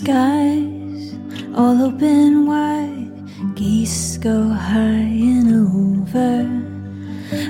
[0.00, 1.14] skies
[1.54, 3.12] all open wide,
[3.54, 6.36] geese go high and over.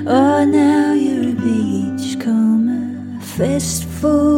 [0.05, 4.30] Oh, now you're a beachcomber, fistful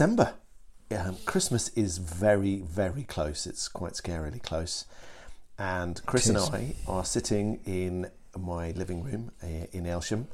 [0.00, 0.32] December.
[0.96, 3.46] Um, Christmas is very, very close.
[3.46, 4.86] It's quite scarily close.
[5.58, 6.38] And Chris and.
[6.38, 10.28] I are sitting in my living room uh, in Elsham,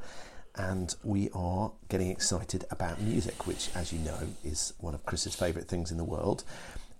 [0.54, 5.34] and we are getting excited about music, which, as you know, is one of Chris's
[5.34, 6.44] favourite things in the world.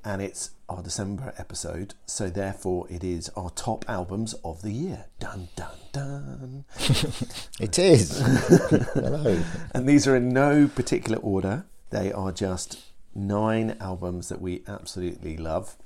[0.05, 5.05] And it's our December episode, so therefore it is our top albums of the year.
[5.20, 6.64] Dun dun dun.
[7.61, 8.19] It is.
[8.92, 9.41] Hello.
[9.72, 11.64] And these are in no particular order.
[11.91, 12.81] They are just
[13.15, 15.77] nine albums that we absolutely love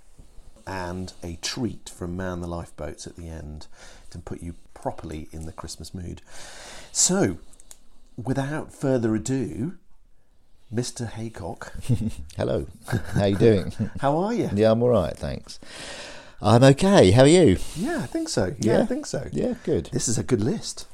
[0.67, 3.67] and a treat from Man the Lifeboats at the end
[4.11, 6.23] to put you properly in the Christmas mood.
[6.93, 7.39] So,
[8.17, 9.77] without further ado,
[10.73, 11.09] Mr.
[11.09, 11.73] Haycock,
[12.37, 12.67] Hello.
[12.87, 13.73] How are you doing?
[14.01, 14.51] how are you?
[14.55, 15.59] yeah, I'm all right, thanks.
[16.43, 17.11] I'm okay.
[17.11, 17.59] How are you?
[17.77, 18.55] Yeah, I think so.
[18.59, 19.29] Yeah, I think so.
[19.31, 19.91] Yeah, good.
[19.93, 20.87] This is a good list.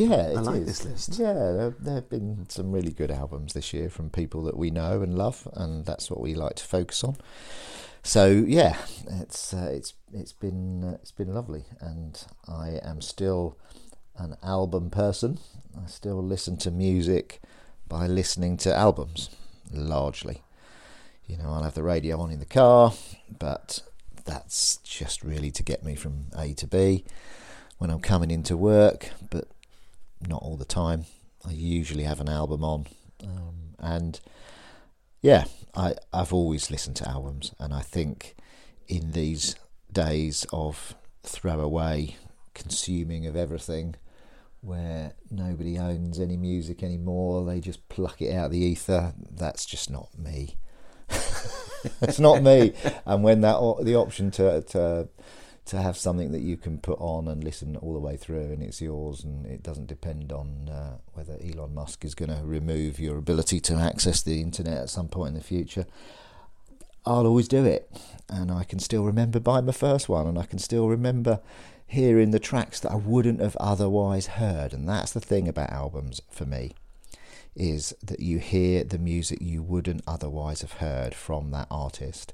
[0.00, 0.66] Yeah, I like is.
[0.66, 1.18] this list.
[1.18, 4.70] Yeah, there, there have been some really good albums this year from people that we
[4.70, 7.16] know and love, and that's what we like to focus on.
[8.02, 8.76] So yeah,
[9.20, 13.58] it's uh, it's it's been uh, it's been lovely, and I am still
[14.16, 15.38] an album person.
[15.76, 17.40] I still listen to music
[17.88, 19.30] by listening to albums
[19.72, 20.42] largely.
[21.26, 22.94] You know, I'll have the radio on in the car,
[23.38, 23.82] but
[24.24, 27.04] that's just really to get me from A to B
[27.78, 29.48] when I'm coming into work, but
[30.26, 31.04] not all the time.
[31.46, 32.86] I usually have an album on,
[33.24, 34.20] um, and
[35.22, 35.44] yeah,
[35.74, 38.36] I I've always listened to albums, and I think
[38.88, 39.56] in these
[39.92, 42.16] days of throwaway
[42.54, 43.94] consuming of everything,
[44.60, 49.14] where nobody owns any music anymore, they just pluck it out of the ether.
[49.30, 50.56] That's just not me.
[52.02, 52.74] it's not me.
[53.06, 55.08] And when that the option to to
[55.66, 58.62] to have something that you can put on and listen all the way through and
[58.62, 62.98] it's yours and it doesn't depend on uh, whether Elon Musk is going to remove
[62.98, 65.86] your ability to access the internet at some point in the future.
[67.06, 67.90] I'll always do it
[68.28, 71.40] and I can still remember buying my first one and I can still remember
[71.86, 74.72] hearing the tracks that I wouldn't have otherwise heard.
[74.72, 76.72] And that's the thing about albums for me
[77.56, 82.32] is that you hear the music you wouldn't otherwise have heard from that artist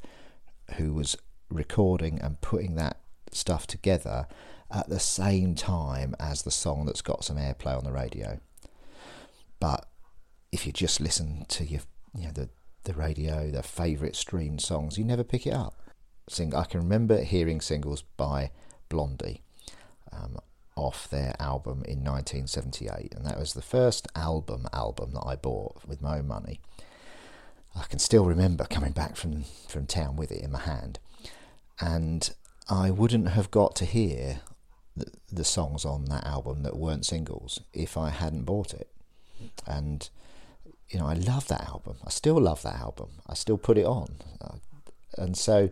[0.77, 1.17] who was
[1.49, 2.99] recording and putting that
[3.33, 4.27] stuff together
[4.71, 8.41] at the same time as the song that's got some airplay on the radio.
[9.61, 9.87] But
[10.53, 11.81] if you just listen to your,
[12.15, 12.49] you know, the
[12.85, 15.83] the radio, the favourite streamed songs, you never pick it up.
[16.29, 18.51] Sing, I can remember hearing singles by
[18.89, 19.43] Blondie
[20.13, 20.39] um,
[20.77, 25.85] off their album in 1978, and that was the first album album that I bought
[25.87, 26.61] with my own money.
[27.75, 30.99] I can still remember coming back from from town with it in my hand,
[31.81, 32.31] and
[32.69, 34.41] I wouldn't have got to hear
[34.97, 38.89] the, the songs on that album that weren't singles if I hadn't bought it.
[39.67, 40.09] And
[40.89, 41.97] you know, I love that album.
[42.05, 43.09] I still love that album.
[43.27, 44.57] I still put it on, Uh,
[45.19, 45.71] and so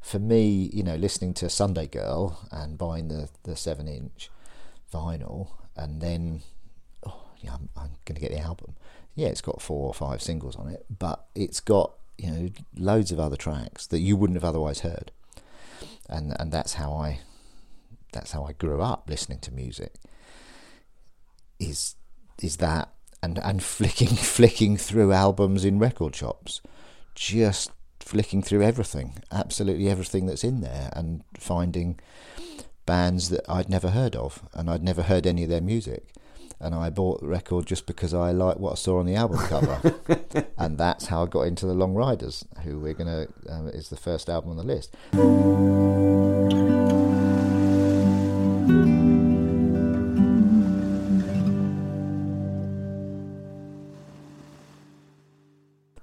[0.00, 4.30] for me, you know, listening to Sunday Girl and buying the the seven inch
[4.92, 6.42] vinyl, and then
[7.06, 8.74] oh, yeah, I'm, I'm going to get the album.
[9.14, 13.12] Yeah, it's got four or five singles on it, but it's got you know loads
[13.12, 15.10] of other tracks that you wouldn't have otherwise heard,
[16.08, 17.20] and and that's how I
[18.12, 19.94] that's how I grew up listening to music.
[21.58, 21.96] Is
[22.42, 22.92] is that
[23.22, 26.60] and and flicking flicking through albums in record shops,
[27.14, 27.70] just
[28.00, 31.98] flicking through everything, absolutely everything that's in there, and finding
[32.86, 36.14] bands that I'd never heard of, and I'd never heard any of their music.
[36.60, 39.38] And I bought the record just because I liked what I saw on the album
[39.38, 39.94] cover,
[40.56, 43.96] and that's how I got into the Long Ryders, who we're gonna um, is the
[43.96, 44.94] first album on the list.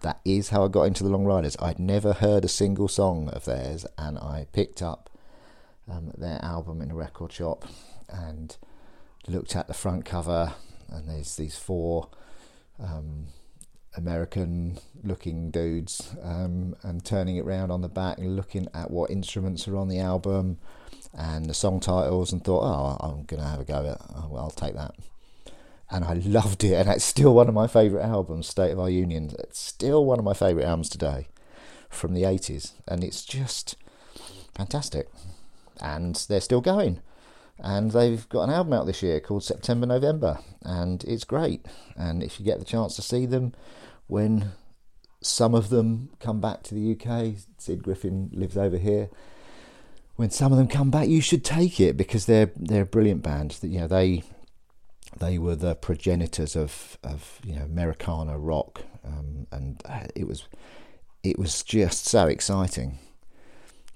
[0.01, 1.55] That is how I got into the Long Ryders.
[1.59, 5.09] I'd never heard a single song of theirs, and I picked up
[5.89, 7.65] um, their album in a record shop
[8.09, 8.57] and
[9.27, 10.53] looked at the front cover
[10.89, 12.09] and there's these four
[12.79, 13.27] um,
[13.95, 19.11] American looking dudes um, and turning it round on the back and looking at what
[19.11, 20.57] instruments are on the album
[21.13, 24.49] and the song titles and thought, oh, I'm to have a go at oh, I'll
[24.49, 24.95] take that.
[25.89, 28.89] And I loved it, and it's still one of my favourite albums, State of Our
[28.89, 29.31] Union.
[29.39, 31.27] It's still one of my favourite albums today
[31.89, 33.75] from the 80s, and it's just
[34.55, 35.09] fantastic.
[35.81, 37.01] And they're still going.
[37.63, 41.65] And they've got an album out this year called September November, and it's great.
[41.95, 43.53] And if you get the chance to see them,
[44.07, 44.53] when
[45.21, 49.09] some of them come back to the UK, Sid Griffin lives over here.
[50.15, 53.21] When some of them come back, you should take it because they're they're a brilliant
[53.21, 53.51] band.
[53.51, 54.23] That you know they
[55.19, 60.47] they were the progenitors of of you know Americana rock, um, and uh, it was
[61.23, 62.97] it was just so exciting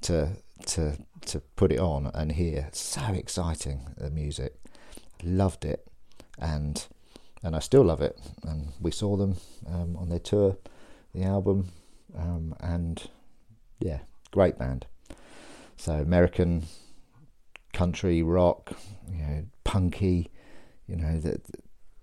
[0.02, 0.38] to
[0.68, 2.70] to to put it on and hear.
[2.72, 4.56] So exciting the music,
[5.24, 5.88] loved it,
[6.40, 6.86] and
[7.44, 8.20] and I still love it.
[8.44, 9.38] And we saw them
[9.68, 10.58] um, on their tour,
[11.14, 11.72] the album,
[12.18, 13.10] um, and
[13.80, 14.00] yeah,
[14.32, 14.88] great band.
[15.78, 16.64] So American
[17.74, 18.72] country rock,
[19.12, 20.32] you know, punky,
[20.88, 21.42] you know, that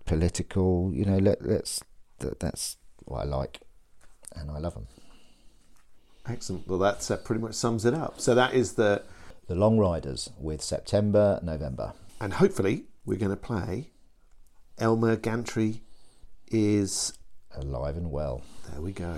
[0.05, 1.83] political, you know, let, let's
[2.19, 3.61] that, that's what I like,
[4.37, 4.87] and I love them.
[6.29, 6.67] Excellent.
[6.69, 8.21] Well, that uh, pretty much sums it up.
[8.21, 9.03] So that is the,
[9.49, 11.95] The Long Ryders with September, November.
[12.21, 13.91] and hopefully we're going to play.
[14.79, 15.83] Elmer Gantry
[16.49, 17.13] is
[17.55, 18.43] Alive and well.
[18.71, 18.81] there.
[18.81, 19.17] We go.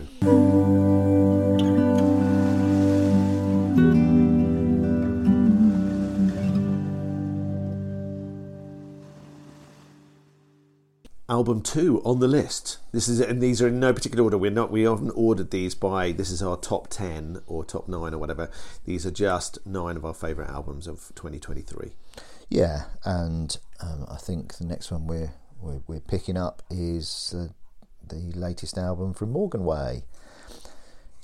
[11.26, 12.78] Album two on the list.
[12.92, 14.36] This is, and these are in no particular order.
[14.36, 14.70] We're not.
[14.70, 16.12] We haven't ordered these by.
[16.12, 18.50] This is our top ten or top nine or whatever.
[18.84, 21.92] These are just nine of our favourite albums of 2023.
[22.50, 25.32] Yeah, and um, I think the next one we're
[25.62, 27.48] we're, we're picking up is uh,
[28.06, 30.02] the latest album from Morganway,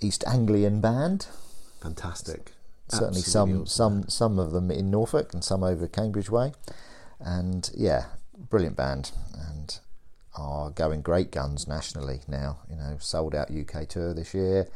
[0.00, 1.26] East Anglian band.
[1.82, 2.52] Fantastic.
[2.88, 4.02] Certainly Absolutely some awesome.
[4.02, 6.52] some some of them in Norfolk and some over Cambridge Way,
[7.20, 8.06] and yeah,
[8.49, 9.79] brilliant band and
[10.40, 12.58] are going great guns nationally now.
[12.70, 14.69] You know, sold out UK tour this year.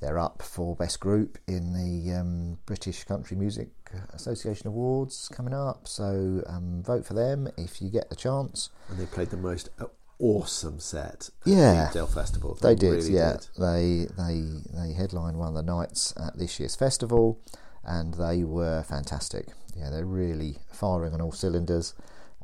[0.00, 3.68] They're up for best group in the um, British Country Music
[4.12, 5.88] Association Awards coming up.
[5.88, 8.68] So um, vote for them if you get the chance.
[8.90, 9.70] and they played the most
[10.18, 11.30] awesome set.
[11.46, 11.86] At Yeah.
[11.88, 12.58] the Dale Festival.
[12.60, 13.32] They did, really yeah.
[13.38, 13.48] did.
[13.58, 14.42] They they
[14.74, 17.40] they headlined one of the nights at this year's festival,
[17.84, 19.48] and they were fantastic.
[19.76, 21.94] Yeah, they're really firing on all cylinders,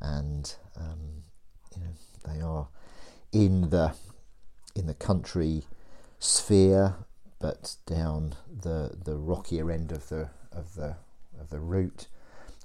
[0.00, 1.22] and um,
[1.76, 1.90] you know
[2.24, 2.69] they are
[3.32, 3.94] in the
[4.74, 5.64] in the country
[6.19, 6.96] sphere,
[7.40, 10.96] but down the the rockier end of the of the
[11.40, 12.06] of the route.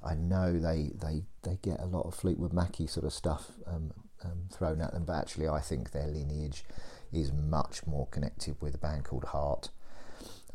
[0.03, 3.91] I know they, they, they get a lot of Fleetwood Mackie sort of stuff um,
[4.23, 6.63] um, thrown at them, but actually I think their lineage
[7.11, 9.69] is much more connected with a band called Heart.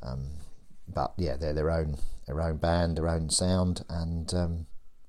[0.03, 0.29] Um,
[0.89, 1.97] but yeah, they're their own
[2.27, 4.67] their own band, their own sound, and um,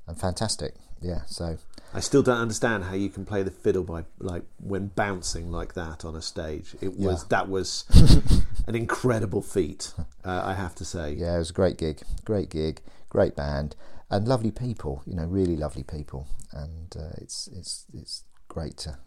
[0.07, 0.75] and fantastic.
[1.03, 1.57] Yeah, so
[1.93, 5.73] I still don't understand how you can play the fiddle by like when bouncing like
[5.75, 6.75] that on a stage.
[6.81, 7.27] It was Yeah.
[7.29, 7.85] that was
[8.67, 9.93] an incredible feat.
[10.25, 11.13] Uh, I have to say.
[11.13, 13.75] yeah, it was a great gig, great gig, great band,
[14.09, 15.03] and lovely people.
[15.05, 18.97] You know, really lovely people, and uh, it's it's it's great to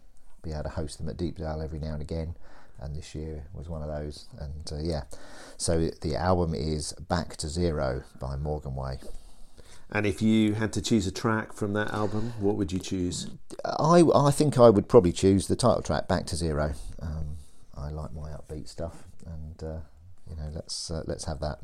[0.43, 2.35] be able to host them at Deepdale every now and again.
[2.79, 5.05] And this year was one of those, and uh, yeah.
[5.57, 9.03] So the album is Back to Zero by Morganway.
[9.89, 13.29] And if you had to choose a track from that album, what would you choose?
[13.63, 16.73] I I think I would probably choose the title track Back to Zero.
[17.01, 17.37] Um,
[17.75, 19.79] I like my upbeat stuff, and uh,
[20.29, 21.59] you know let's uh, let's have that.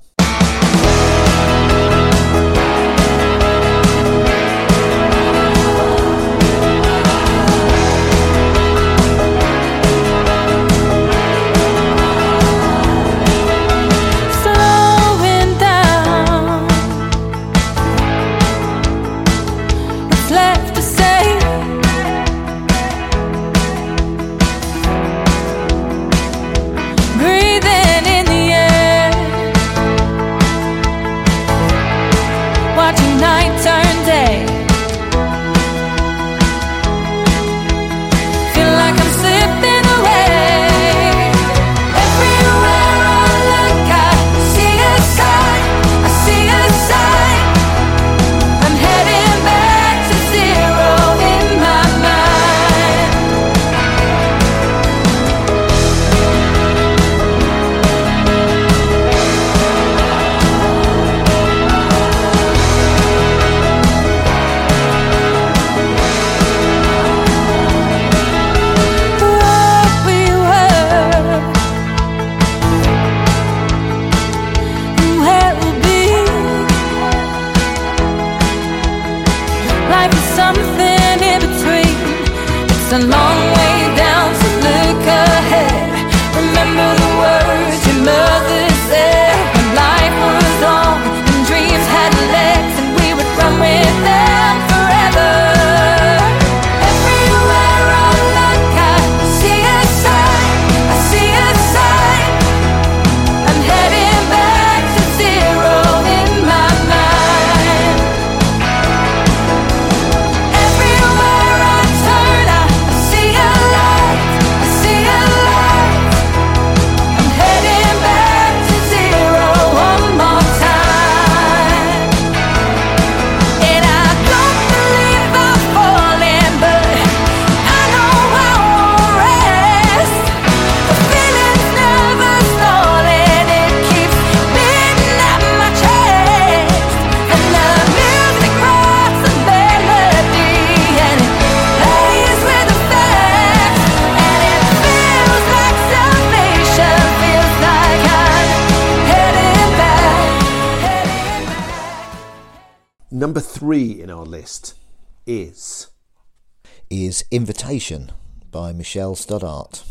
[157.34, 158.12] Invitation
[158.52, 159.84] by Michele Stodart.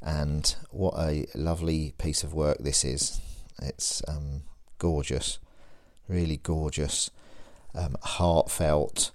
[0.00, 3.20] And what a lovely piece of work this is.
[3.60, 4.44] It's um,
[4.78, 5.38] gorgeous,
[6.08, 7.10] really gorgeous,
[7.74, 9.10] um, heartfelt,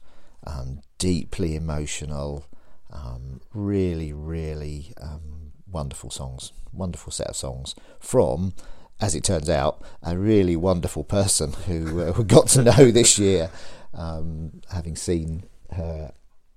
[0.45, 2.45] um, deeply emotional,
[2.91, 6.53] um, really, really um, wonderful songs.
[6.71, 8.53] Wonderful set of songs from,
[8.99, 13.17] as it turns out, a really wonderful person who uh, we got to know this
[13.17, 13.49] year,
[13.91, 16.11] um, having seen her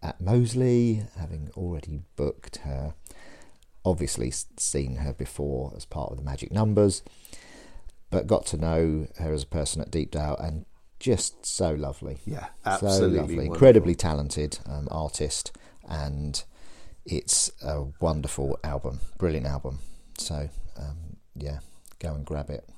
[0.05, 2.95] at Mosley, having already booked her,
[3.85, 7.03] obviously seen her before as part of the Magic Numbers,
[8.11, 10.67] but got to know her as a person at Deepdale and
[11.01, 12.19] just so lovely.
[12.25, 13.55] Yeah, so absolutely lovely, wonderful.
[13.55, 15.57] incredibly talented um, artist,
[15.89, 16.45] and
[17.05, 19.81] it's a wonderful album, brilliant album.
[20.19, 21.59] So um, yeah,
[21.99, 22.69] go and grab it.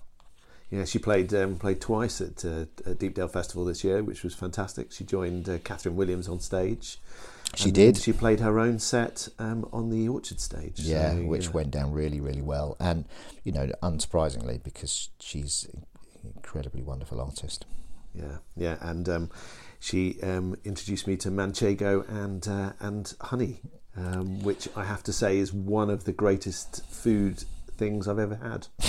[0.71, 4.35] Yeah, she played um, played twice at, uh, at Deepdale Festival this year, which was
[4.35, 4.91] fantastic.
[4.91, 6.99] She joined uh, Kathryn Williams on stage.
[7.55, 7.97] She did.
[7.97, 10.81] She played her own set um, on the Orchard stage.
[10.81, 11.51] Yeah, so, which yeah.
[11.53, 13.05] went down really, really well, and
[13.45, 15.85] you know, unsurprisingly, because she's an
[16.35, 17.65] incredibly wonderful artist.
[18.13, 19.31] Yeah, yeah, and um,
[19.79, 23.61] she um, introduced me to Manchego and uh, and honey,
[23.97, 27.45] um, which I have to say is one of the greatest food
[27.77, 28.69] things I've ever had.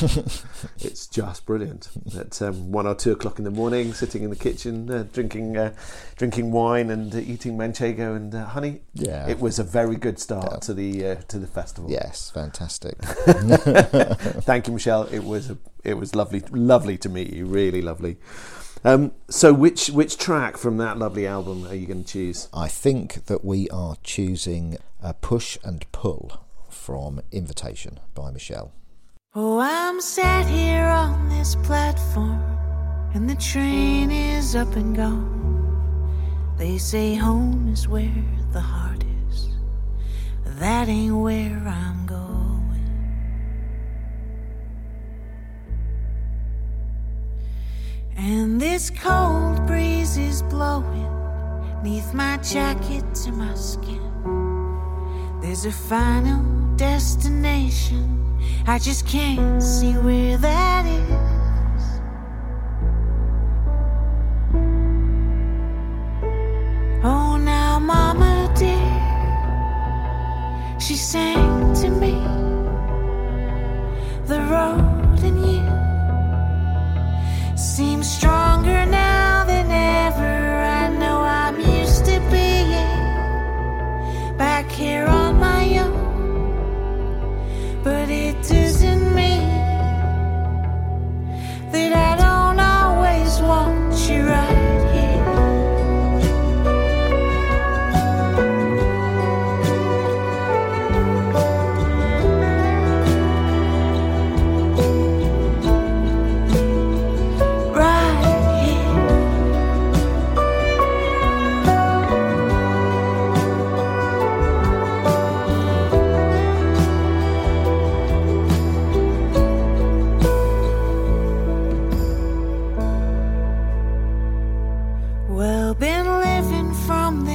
[0.80, 1.90] it's just brilliant.
[2.18, 5.58] At um, one or two o'clock in the morning, sitting in the kitchen, uh, drinking
[5.58, 5.74] uh,
[6.16, 8.82] drinking wine and uh, eating Manchego and uh, honey.
[8.94, 9.28] Yeah.
[9.28, 10.60] it was a very good start Yeah.
[10.60, 11.90] to the uh, to the festival.
[11.92, 12.98] Yes, fantastic.
[14.44, 15.04] Thank you, Michele.
[15.12, 17.46] It was a, it was lovely, lovely to meet you.
[17.46, 18.18] Really lovely.
[18.84, 22.48] Um, so, which which track from that lovely album are you going to choose?
[22.54, 26.42] I think that we are choosing a push and pull
[26.88, 28.72] from Invitation by Michele.
[29.36, 32.42] Oh, I'm sat here on this platform,
[33.14, 36.56] and the train is up and gone.
[36.58, 39.50] They say home is where the heart is.
[40.62, 42.88] That ain't where I'm going.
[48.16, 51.12] And this cold breeze is blowing
[51.84, 54.00] neath my jacket to my skin.
[55.42, 58.40] There's a final destination.
[58.68, 61.37] I just can't see where that is.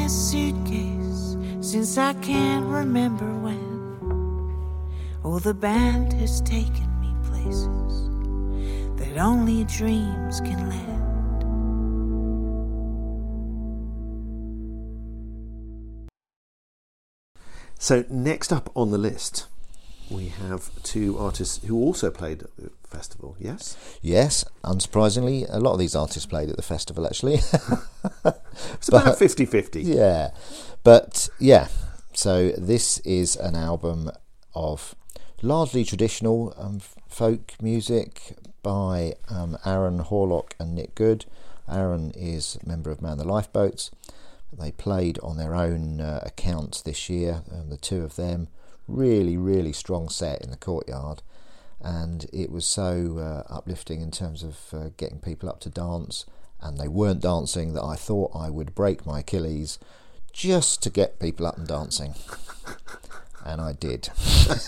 [0.02, 3.70] This suitcase since I can't remember when.
[5.24, 8.08] Oh, the band has taken me places
[8.98, 10.98] that only dreams can land.
[17.78, 19.46] So next up on the list,
[20.10, 23.36] we have two artists who also played at the festival.
[23.38, 27.34] Yes, Yes, unsurprisingly, a lot of these artists played at the festival actually.
[28.74, 29.82] it's about 50-50.
[29.84, 30.30] yeah,
[30.84, 31.68] but yeah,
[32.12, 34.10] so this is an album
[34.54, 34.94] of
[35.40, 41.24] largely traditional um, folk music by um, Aaron Horlock and Nick Goode.
[41.68, 43.90] Aaron is a member of Man the Lifeboats.
[44.52, 48.48] They played on their own uh, accounts this year, um, the two of them.
[48.88, 51.22] Really, really strong set in the courtyard,
[51.80, 56.26] and it was so uh, uplifting in terms of uh, getting people up to dance.
[56.60, 59.80] And they weren't dancing that I thought I would break my Achilles
[60.32, 62.14] just to get people up and dancing.
[63.44, 64.10] and I did.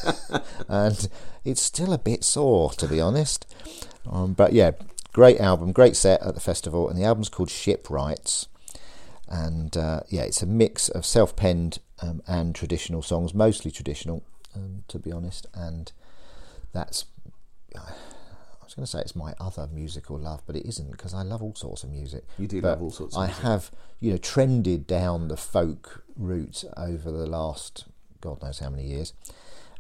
[0.68, 1.08] and
[1.44, 3.46] it's still a bit sore, to be honest.
[4.10, 4.72] Um, but yeah,
[5.12, 8.48] great album, great set at the festival, and the album's called Shipwrights.
[9.28, 14.22] And uh, yeah, it's a mix of self penned um, and traditional songs, mostly traditional,
[14.54, 15.46] um, to be honest.
[15.54, 15.92] And
[16.72, 17.06] that's,
[17.74, 17.80] I
[18.62, 21.42] was going to say it's my other musical love, but it isn't because I love
[21.42, 22.24] all sorts of music.
[22.38, 23.70] You do But love all sorts of I have,
[24.00, 27.84] you know, trended down the folk route over the last
[28.20, 29.12] God knows how many years,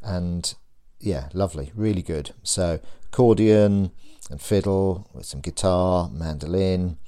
[0.02, 0.54] and
[1.00, 2.34] yeah, lovely, really good.
[2.42, 3.90] So accordion
[4.30, 6.98] and fiddle with some guitar, mandolin,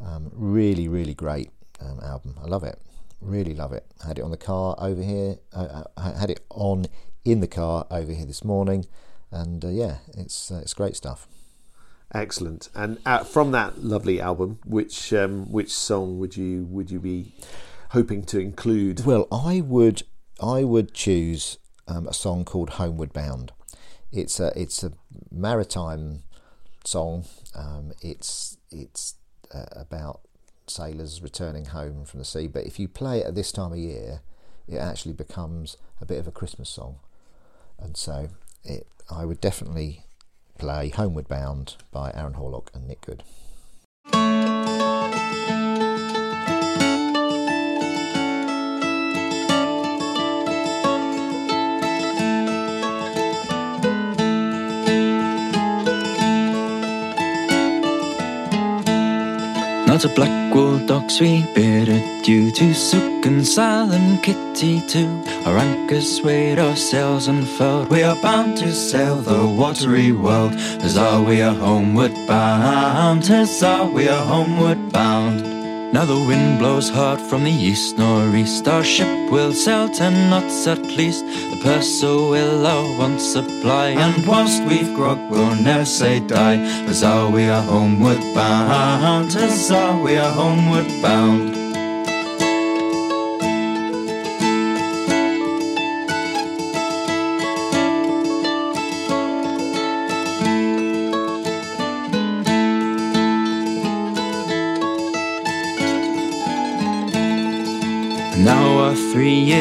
[0.00, 2.36] um, really, really great um, album.
[2.42, 2.80] I love it,
[3.20, 3.86] really love it.
[4.06, 5.36] Had it on the car over here.
[5.52, 6.86] Uh, I had it on
[7.24, 8.86] in the car over here this morning,
[9.30, 11.26] and uh, yeah, it's uh, it's great stuff.
[12.14, 12.70] Excellent.
[12.74, 17.34] And uh, from that lovely album, which um, which song would you would you be
[17.90, 19.04] hoping to include?
[19.04, 20.02] Well, I would
[20.40, 23.52] I would choose um, a song called "Homeward Bound."
[24.10, 24.92] It's a it's a
[25.30, 26.22] maritime
[26.84, 27.26] song.
[27.54, 29.16] Um, it's it's
[29.52, 30.20] uh, about
[30.70, 32.46] sailors returning home from the sea.
[32.46, 34.20] But if you play it at this time of year,
[34.66, 36.96] it actually becomes a bit of a Christmas song.
[37.78, 38.28] And so,
[38.64, 40.04] it I would definitely
[40.58, 43.24] play "Homeward Bound" by Aaron Horlock and Nick Goode.
[59.98, 65.24] Not a black wool docks we bearded due to Sook and Sal and Kitty too.
[65.44, 67.90] Our anchors weighed, our sails unfurled.
[67.90, 70.52] We are bound to sail the watery world.
[70.54, 73.26] As Huzzah, we are homeward bound.
[73.26, 75.57] Huzzah, we are homeward bound.
[75.90, 78.68] Now the wind blows hard from the east nor'east.
[78.68, 81.24] Our ship will sail ten knots at least.
[81.24, 83.88] The purser will our want supply.
[84.04, 86.56] And whilst we've grog, we'll never say die.
[86.86, 89.32] Huzzah, we are homeward bound.
[89.32, 91.57] Huzzah, we are homeward bound.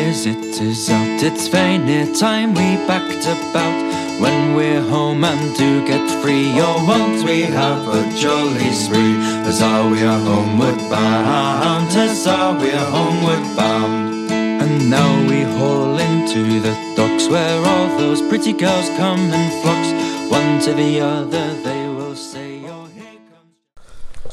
[0.07, 3.77] It is out, it's very near time we backed about.
[4.21, 9.15] When we're home and do get free, oh, won't we have a jolly spree?
[9.43, 14.31] Huzzah, we are homeward bound, huzzah, we are homeward bound.
[14.31, 19.91] And now we haul into the docks where all those pretty girls come in flocks.
[20.31, 21.46] One to the other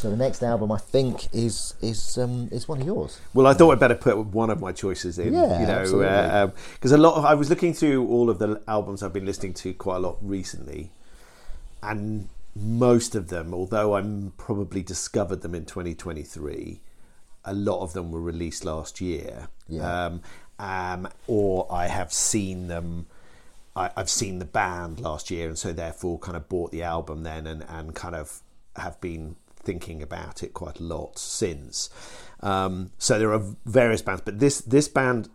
[0.04, 3.18] So the next album I think is is um, is one of yours.
[3.32, 5.32] Well, I thought I'd better put one of my choices in.
[5.32, 7.16] Yeah, you know, because a lot.
[7.16, 10.00] Of, I was looking through all of the albums I've been listening to quite a
[10.00, 10.92] lot recently,
[11.82, 16.82] and most of them, although I'm probably discovered them in 2023,
[17.46, 19.48] a lot of them were released last year.
[19.70, 20.04] Yeah.
[20.04, 20.20] Um,
[20.58, 23.06] um, or I have seen them.
[23.74, 27.22] I, I've seen the band last year, and so therefore kind of bought the album
[27.22, 28.42] then, and, and kind of
[28.76, 31.90] have been thinking about it quite a lot since.
[32.40, 35.28] Um, so there are various bands, but this this band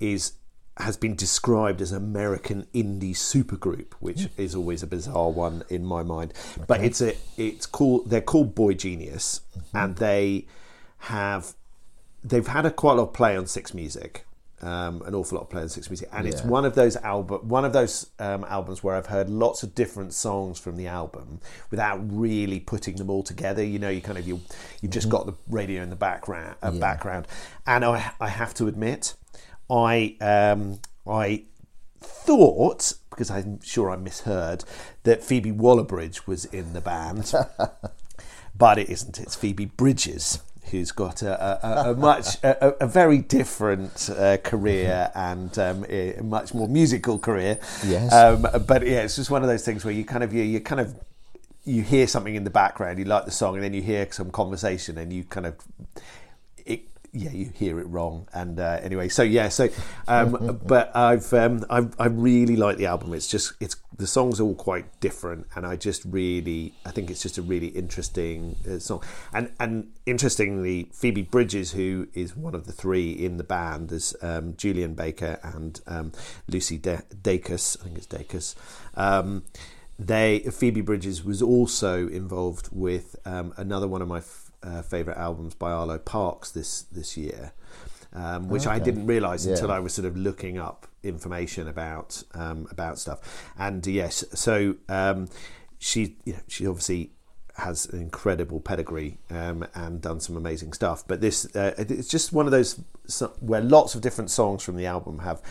[0.00, 0.32] is
[0.78, 6.02] has been described as American indie supergroup, which is always a bizarre one in my
[6.02, 6.32] mind.
[6.66, 9.40] But it's a it's called they're called Boygenius,
[9.74, 10.46] and they
[10.98, 11.54] have
[12.24, 14.24] they've had a quite a lot of play on Six Music.
[14.62, 17.48] Um, an awful lot of play on Six Music, and it's one of those album,
[17.48, 21.40] one of those um, albums where I've heard lots of different songs from the album
[21.72, 23.64] without really putting them all together.
[23.64, 24.40] You know, you kind of you
[24.80, 27.26] you've just got the radio in the background, uh, background,
[27.66, 29.14] and I I have to admit,
[29.68, 31.44] I um, I
[31.98, 34.64] thought because I'm sure I misheard
[35.02, 37.32] that Phoebe Waller-Bridge was in the band,
[38.56, 39.18] but it isn't.
[39.18, 40.40] It's Phoebe Bridgers
[40.72, 41.32] who's got a,
[41.66, 47.18] a, a, much a, a- very different uh, career and um, a much more musical
[47.18, 47.58] career.
[47.86, 48.12] Yes.
[48.12, 50.60] Um, but yeah, it's just one of those things where you kind of you, you
[50.60, 50.96] kind of
[51.64, 54.30] you hear something in the background, you like the song, and then you hear some
[54.32, 55.54] conversation, and you kind of
[57.14, 58.26] yeah, you hear it wrong.
[58.32, 59.68] And uh, anyway, so yeah, so
[60.08, 63.12] um, but I've um, I, I really like the album.
[63.12, 67.10] It's just it's the songs are all quite different, and I just really I think
[67.10, 69.02] it's just a really interesting uh, song.
[69.34, 74.16] And and interestingly, Phoebe Bridgers, who is one of the three in the band, there's
[74.22, 76.12] um, Julien Baker and um,
[76.48, 77.78] Lucy Da- Dacus.
[77.80, 78.54] I think it's Dacus.
[78.94, 79.44] Um,
[79.98, 84.20] they Phoebe Bridgers was also involved with um, another one of my
[84.62, 87.52] uh, favorite albums by Arlo Parks this this year,
[88.12, 92.66] um, which I didn't realise until I was sort of looking up information about um,
[92.70, 93.52] about stuff.
[93.58, 95.28] And yes, so um,
[95.78, 97.12] she you know, she obviously
[97.56, 101.06] has an incredible pedigree um, and done some amazing stuff.
[101.06, 102.80] But this uh, it's just one of those
[103.40, 105.42] where lots of different songs from the album have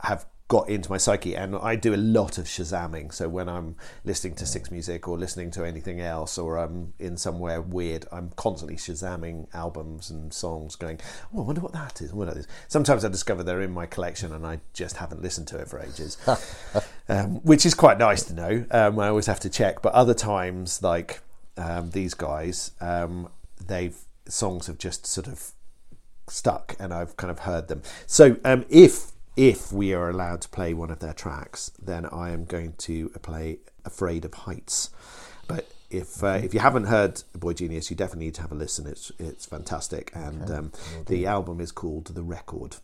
[0.00, 3.12] have got into my psyche and I do a lot of shazamming.
[3.12, 7.16] So when I'm listening to Six Music or listening to anything else or I'm in
[7.16, 11.00] somewhere weird I'm constantly shazamming albums and songs going
[11.34, 12.46] oh I wonder what that is what that is.
[12.68, 15.80] Sometimes I discover they're in my collection and I just haven't listened to it for
[15.80, 16.16] ages.
[17.08, 18.66] Um, which is quite nice to know.
[18.72, 19.80] Um, I always have to check.
[19.80, 21.20] But other times like
[21.56, 23.28] um, these guys um,
[23.64, 23.96] they've
[24.28, 25.52] songs have just sort of
[26.28, 27.82] stuck and I've kind of heard them.
[28.06, 32.30] So um, if if we are allowed to play one of their tracks, then I
[32.30, 34.90] am going to play "Afraid of Heights."
[35.46, 38.86] But if uh, if you haven't heard Boygenius, you definitely need to have a listen.
[38.86, 40.72] It's it's fantastic, and um,
[41.06, 42.76] the album is called The Record.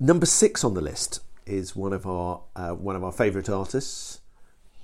[0.00, 4.20] Number six on the list is one of our uh, one of our favourite artists,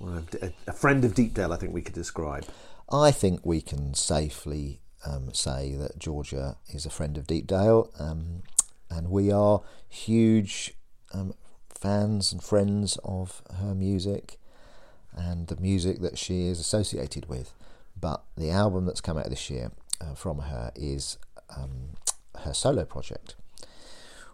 [0.01, 1.53] a, a friend of Deepdale.
[1.53, 2.45] I think we could describe.
[2.91, 8.43] I think we can safely um, say that Georgia is a friend of Deepdale, um,
[8.89, 10.73] and we are huge
[11.13, 11.33] um,
[11.69, 14.37] fans and friends of her music
[15.13, 17.53] and the music that she is associated with.
[17.99, 21.17] But the album that's come out this year uh, from her is
[21.55, 21.91] um,
[22.39, 23.35] her solo project,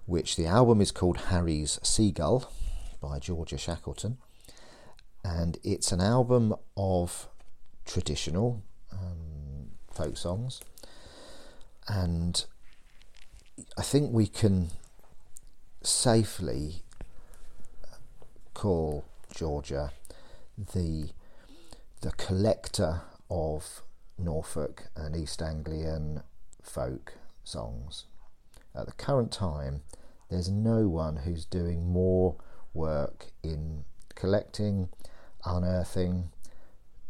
[0.06, 2.52] which the album is called Harry's Seagull
[3.00, 4.18] by Georgia Shackleton
[5.24, 7.28] and it's an album of
[7.86, 10.62] traditional um, folk songs,
[11.88, 12.46] and
[13.78, 14.70] I think we can
[15.84, 16.84] safely
[18.54, 19.92] call Georgia
[20.74, 21.10] the
[22.02, 23.82] the collector of
[24.18, 26.24] Norfolk and East Anglian
[26.62, 28.06] folk songs.
[28.76, 29.82] At the current time,
[30.30, 32.36] there's no one who's doing more
[32.74, 33.84] work in
[34.16, 34.90] collecting,
[35.46, 36.32] unearthing,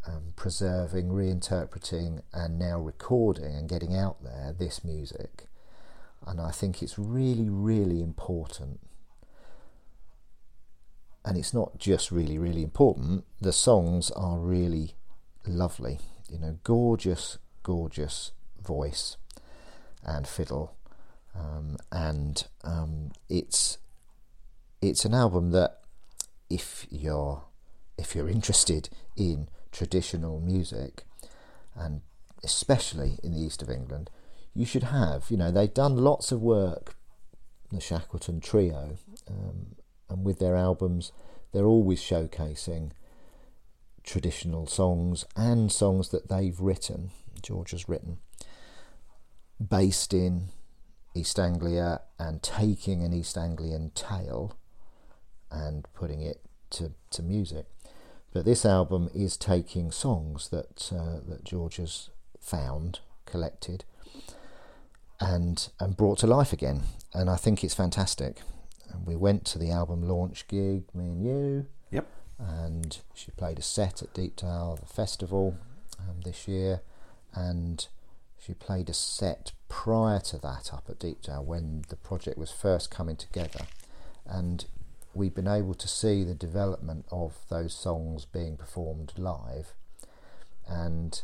[0.07, 5.47] um, preserving, reinterpreting, and now recording and getting out there this music.
[6.25, 8.79] And I think it's really, really important.
[11.23, 14.95] And it's not just really, really important, the songs are really
[15.45, 15.99] lovely.
[16.29, 19.17] You know, gorgeous, gorgeous voice
[20.03, 20.75] and fiddle.
[21.35, 23.77] Um, and um, it's
[24.81, 25.81] it's an album that
[26.49, 27.43] if you're
[28.01, 31.03] if you're interested in traditional music
[31.75, 32.01] and
[32.43, 34.09] especially in the east of England,
[34.53, 35.29] you should have.
[35.29, 36.95] You know, they've done lots of work,
[37.71, 38.97] the Shackleton Trio,
[39.29, 39.75] um,
[40.09, 41.11] and with their albums,
[41.53, 42.91] they're always showcasing
[44.03, 47.11] traditional songs and songs that they've written,
[47.41, 48.17] George has written,
[49.65, 50.49] based in
[51.13, 54.57] East Anglia and taking an East Anglian tale
[55.51, 57.65] and putting it to, to music.
[58.33, 63.83] But this album is taking songs that uh, that George has found, collected,
[65.19, 66.83] and and brought to life again.
[67.13, 68.41] And I think it's fantastic.
[68.91, 72.07] And we went to the album launch gig, me and you, Yep.
[72.39, 75.57] and she played a set at Deepdale the festival
[75.99, 76.81] um, this year,
[77.33, 77.87] and
[78.37, 82.91] she played a set prior to that up at Deepdale when the project was first
[82.91, 83.65] coming together,
[84.25, 84.65] and
[85.13, 89.73] we've been able to see the development of those songs being performed live,
[90.67, 91.23] and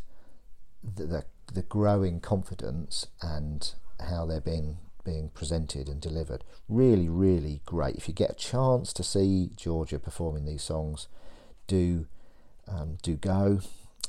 [0.83, 1.23] the the,
[1.53, 6.43] the growing confidence and how they're being being presented and delivered.
[6.67, 7.95] Really, really great.
[7.95, 11.07] If you get a chance to see Georgia performing these songs,
[11.65, 12.07] do
[12.67, 13.61] um, do go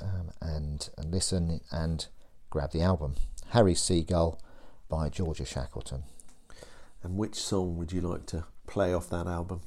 [0.02, 2.06] um, and and listen and
[2.50, 3.14] grab the album.
[3.50, 4.40] Harry Seagull
[4.88, 6.02] by Georgia Shackleton.
[7.02, 9.60] And which song would you like to play off that album?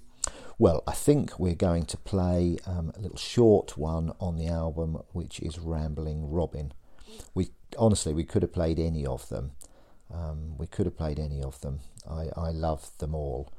[0.57, 5.01] Well, I think we're going to play um, a little short one on the album,
[5.11, 6.71] which is Rambling Robin.
[7.33, 9.51] We honestly we could have played any of them.
[10.13, 11.79] Um, we could have played any of them.
[12.09, 13.51] I, I love them all,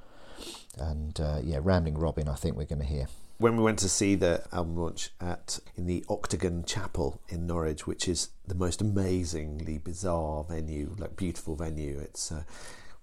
[0.78, 2.28] and uh, yeah, Rambling Robin.
[2.28, 3.07] I think we're going to hear.
[3.38, 7.87] when we went to see the album launch at in the Octagon Chapel in Norwich,
[7.87, 11.98] which is the most amazingly bizarre venue, like beautiful venue.
[11.98, 12.44] It's uh,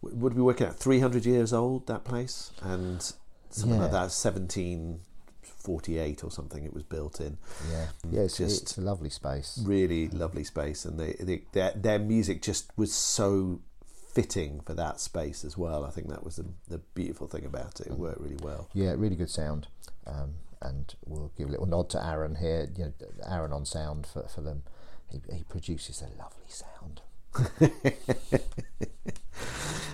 [0.01, 3.13] would we work out three hundred years old that place, and
[3.49, 5.01] something like that, seventeen
[5.41, 6.63] forty eight or something.
[6.63, 7.37] It was built in.
[7.71, 9.61] Yeah, mm, yeah, it's, Just- it's a lovely space.
[9.63, 10.17] Really mm.
[10.17, 13.61] lovely space, and they, they their their music just was so
[14.13, 15.85] fitting for that space as well.
[15.85, 17.87] I think that was the, the beautiful thing about it.
[17.87, 17.97] It mm.
[17.97, 18.69] worked really well.
[18.73, 19.67] Yeah, really good sound.
[20.07, 22.69] Um, and we'll give a little nod to Aaron here.
[22.75, 22.93] You know,
[23.29, 24.63] Aaron on sound for, for them.
[25.09, 27.01] He, he produces a lovely sound.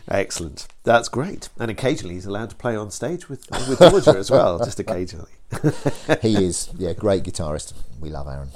[0.08, 0.68] Excellent.
[0.84, 1.50] That's great.
[1.60, 5.32] And occasionally he's allowed to play on stage with with Georgia as well, just occasionally.
[6.22, 7.74] He is, yeah, great guitarist.
[8.00, 8.50] We love Aaron.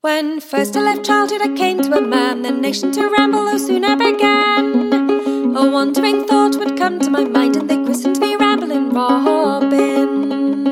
[0.00, 3.58] When first I left childhood, I came to a man, the nation to ramble, oh,
[3.58, 5.56] soon I began.
[5.56, 10.66] A wandering thought would come to my mind, and they christened me Rambling Robin.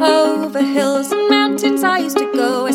[0.00, 2.67] Over hills and mountains I used to go.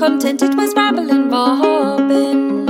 [0.00, 2.64] Content it was Rambling Robin.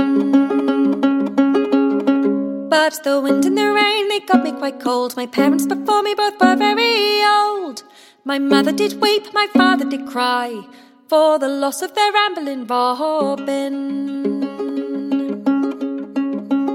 [2.69, 5.15] But the wind and the rain, they got me quite cold.
[5.15, 7.83] My parents before me both were very old.
[8.25, 10.67] My mother did weep, my father did cry
[11.07, 13.77] for the loss of their rambling robin.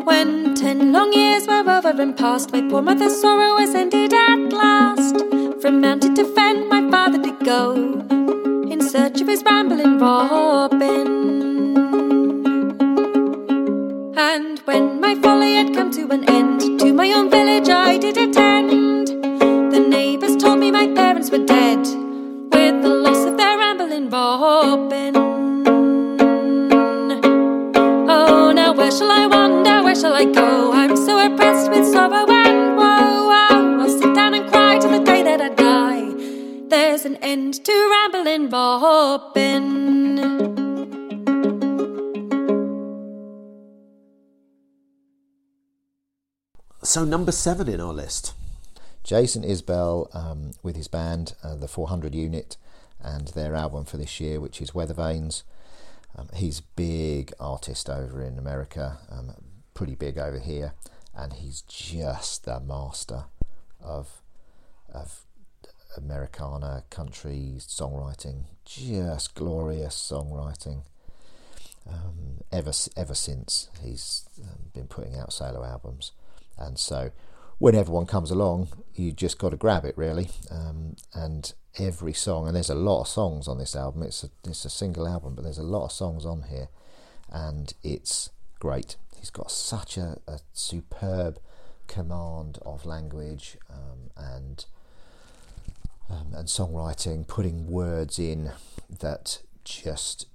[0.07, 4.53] When ten long years were over and past, my poor mother's sorrow was ended at
[4.55, 4.76] last.
[47.27, 48.35] Number seven in our list.
[49.03, 52.57] Jason Isbell um, with his band, uh, the 400 Unit,
[53.03, 55.43] and their album for this year, which is Weathervanes.
[56.17, 59.35] Um, he's big artist over in America, um,
[59.75, 60.75] pretty big over here,
[61.17, 63.25] and he's just the master
[63.81, 64.23] of
[64.95, 65.23] of
[65.97, 68.45] Americana country songwriting.
[68.65, 70.83] Just glorious songwriting.
[71.91, 74.29] Um, ever ever since he's
[74.73, 76.13] been putting out solo albums,
[76.59, 77.11] and so
[77.59, 80.31] whenever one comes along, you just got to grab it really.
[80.51, 84.03] Um, and every song, and there's a lot of songs on this album.
[84.03, 86.69] It's a it's a single album, but there's a lot of songs on here,
[87.31, 88.97] and it's great.
[89.19, 91.39] He's got such a, a superb
[91.87, 94.65] command of language um, and
[96.09, 98.53] um, and songwriting, putting words in
[99.01, 100.27] that just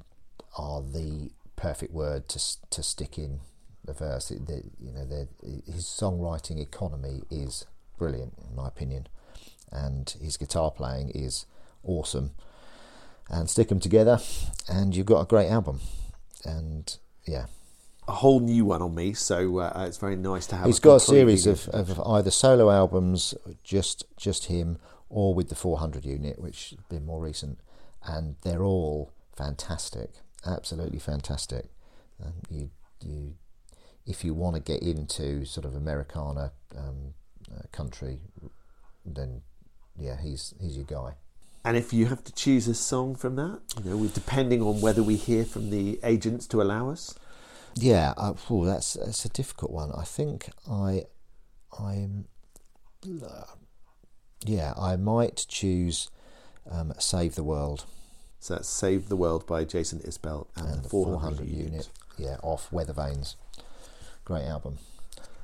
[0.57, 3.39] are the perfect word to to stick in
[3.85, 4.29] the verse.
[4.29, 5.27] The, you know, the,
[5.65, 7.65] his songwriting economy is
[7.97, 9.07] brilliant, in my opinion,
[9.71, 11.45] and his guitar playing is
[11.83, 12.31] awesome.
[13.29, 14.19] And stick them together,
[14.67, 15.79] and you've got a great album.
[16.43, 17.45] And yeah,
[18.07, 20.65] A whole new one on me, so uh, it's very nice to have.
[20.65, 25.55] he's got a series of, of either solo albums, just just him, or with the
[25.55, 27.59] 400 unit, which has been more recent,
[28.03, 30.09] and they're all fantastic,
[30.45, 31.65] absolutely fantastic.
[32.23, 32.69] Um, you
[33.05, 33.35] you
[34.05, 37.13] if you want to get into sort of Americana um,
[37.53, 38.19] uh, country,
[39.05, 39.41] then
[39.97, 41.15] yeah, he's he's your guy.
[41.63, 45.03] And if you have to choose a song from that, you know, depending on whether
[45.03, 47.13] we hear from the agents to allow us.
[47.75, 49.91] Yeah, uh, that's that's a difficult one.
[49.91, 51.03] I think I,
[51.79, 52.25] I'm,
[53.05, 53.43] uh,
[54.43, 56.09] yeah, I might choose
[56.69, 57.85] um, "Save the World"
[58.41, 61.89] So that's "Save the World" by Jason Isbell and, and the 400, unit.
[62.17, 63.35] Yeah, off Weathervanes.
[64.25, 64.77] Great album.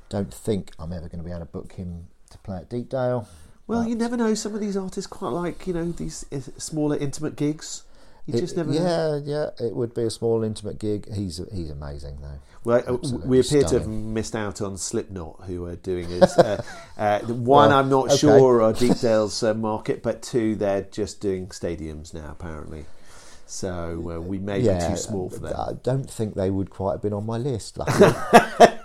[0.08, 3.26] Don't think I'm ever going to be able to book him to play at Deepdale.
[3.66, 4.32] Well, you never know.
[4.34, 7.82] Some of these artists quite like you know these uh, smaller, intimate gigs.
[8.24, 9.22] You it- just never know.
[9.24, 11.12] yeah, yeah, it would be a small, intimate gig.
[11.12, 12.38] He's he's amazing though.
[12.64, 16.08] Well, uh, Absolutely we appear to have missed out on Slipknot, who are doing.
[16.38, 16.62] Uh,
[16.96, 18.16] uh, one, Well, I'm not okay.
[18.16, 22.86] sure are Deepdale's uh, market, but two, they're just doing stadiums now, apparently.
[23.48, 25.54] So uh, we may yeah, be too small for them.
[25.56, 28.12] I don't think they would quite have been on my list, luckily.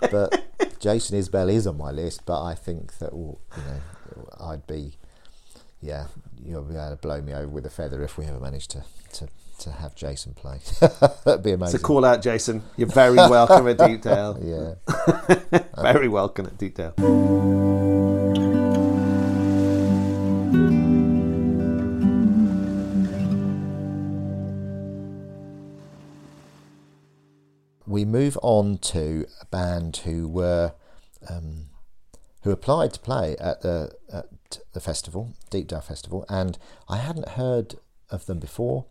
[0.10, 4.66] but Jason Isbell is on my list, but I think that well, you know I'd
[4.66, 4.94] be,
[5.82, 6.06] yeah,
[6.42, 8.84] you'll be able to blow me over with a feather if we ever manage to
[9.12, 9.28] to,
[9.60, 10.60] to have Jason play.
[11.26, 11.80] That'd be amazing.
[11.80, 12.62] So call out, Jason.
[12.78, 14.38] You're very welcome at Deepdale.
[14.42, 15.58] Yeah.
[15.78, 18.12] Very welcome at Deepdale.
[28.04, 30.74] We move on to a band who were
[31.26, 31.70] um,
[32.42, 34.26] who applied to play at the at
[34.74, 37.76] the festival, Deepdale Festival, and I hadn't heard
[38.10, 38.84] of them before.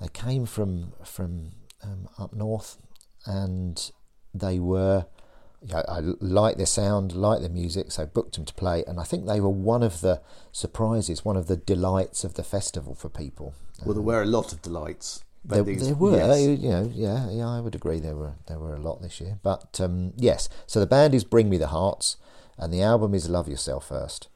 [0.00, 1.50] They came from from
[1.82, 2.76] um, up north,
[3.26, 3.90] and
[4.32, 5.06] they were.
[5.64, 9.04] Yeah, I like their sound, like their music, so booked them to play, and I
[9.04, 10.20] think they were one of the
[10.52, 13.54] surprises, one of the delights of the festival for people.
[13.84, 15.24] Well, there were a lot of delights.
[15.44, 16.40] There, there were, yes.
[16.40, 17.98] you know, yeah, yeah, I would agree.
[17.98, 20.48] There were there were a lot this year, but um, yes.
[20.66, 22.16] So the band is Bring Me the Hearts,
[22.56, 24.28] and the album is Love Yourself First,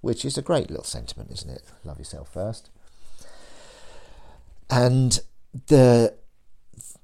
[0.00, 1.62] which is a great little sentiment, isn't it?
[1.84, 2.70] Love yourself first.
[4.70, 5.20] And
[5.66, 6.14] the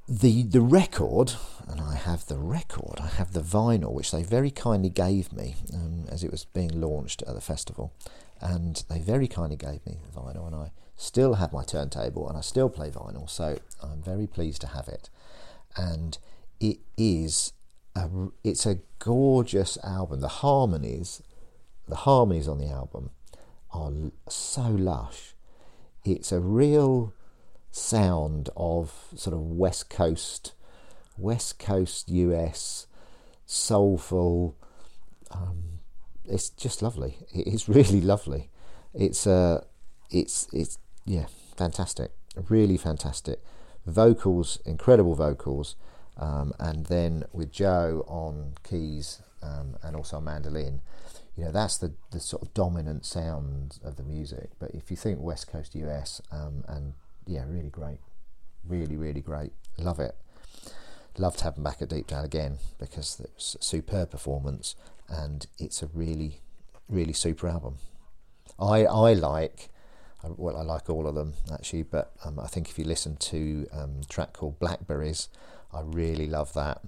[0.09, 1.35] the the record,
[1.69, 3.01] and I have the record.
[3.01, 6.81] I have the vinyl, which they very kindly gave me um, as it was being
[6.81, 7.93] launched at the festival,
[8.41, 12.37] and they very kindly gave me the vinyl, and I still have my turntable, and
[12.37, 15.09] I still play vinyl, so I'm very pleased to have it,
[15.77, 16.19] and
[16.61, 17.53] it is
[17.95, 18.09] a
[18.45, 20.21] it's a gorgeous album.
[20.21, 21.23] The harmonies,
[21.89, 23.11] the harmonies on the album
[23.73, 23.93] are
[24.29, 25.35] so lush.
[26.05, 27.13] It's a real
[27.71, 30.53] sound of sort of West Coast,
[31.19, 32.87] West Coast US,
[33.47, 34.57] soulful.
[35.31, 35.81] Um,
[36.25, 37.19] it's just lovely.
[37.35, 38.51] It is really lovely.
[38.95, 39.65] It's uh,
[40.11, 42.13] it's it's yeah, fantastic.
[42.49, 43.41] Really fantastic.
[43.87, 45.77] Vocals, incredible vocals,
[46.17, 50.81] um, and then with Joe on keys um, and also on mandolin.
[51.37, 54.51] You know that's the, the sort of dominant sound of the music.
[54.59, 56.93] But if you think West Coast US, um, and
[57.27, 57.99] yeah, really great,
[58.65, 59.53] really really great.
[59.79, 60.15] Love it.
[61.19, 64.75] Love to have them back at Deepdale again because it was a superb performance
[65.09, 66.41] and it's a really
[66.89, 67.77] really super album.
[68.59, 69.69] I I like
[70.37, 73.67] well I like all of them actually, but um, I think if you listen to
[73.73, 75.29] um, a track called Blackberries,
[75.73, 76.81] I really love that.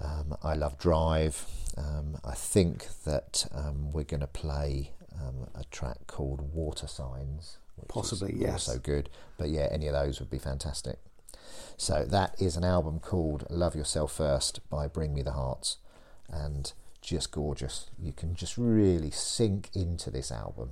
[0.00, 1.44] Um, I love Drive.
[1.76, 7.58] Um, I think that um, we're going to play um, a track called Watersigns.
[7.76, 8.68] Which Possibly, is yes.
[8.68, 10.98] Also good, but yeah, any of those would be fantastic.
[11.76, 15.78] So that is an album called Love Yourself First by Bring Me the Hearts,
[16.28, 17.90] and just gorgeous.
[17.98, 20.70] You can just really sink into this album.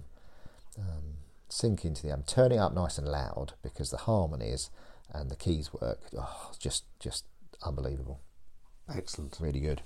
[0.78, 2.24] Um, sink into the album.
[2.26, 4.70] Turn it up nice and loud because the harmonies
[5.12, 6.00] and the keys work.
[6.16, 7.24] Oh, just just
[7.64, 8.20] unbelievable.
[8.88, 9.38] Excellent.
[9.40, 9.82] Really good.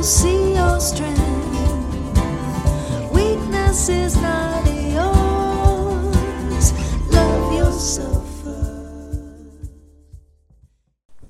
[0.00, 1.20] Will see your strength.
[3.12, 4.64] Weakness is not
[4.96, 6.72] yours.
[7.10, 8.46] Love yourself.